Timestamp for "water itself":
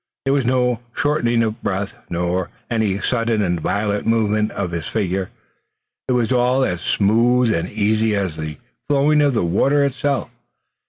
9.45-10.31